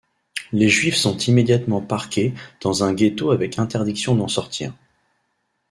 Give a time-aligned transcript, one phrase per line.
[0.51, 4.73] Les Juifs sont immédiatement parqués dans un ghetto avec interdiction d'en sortir.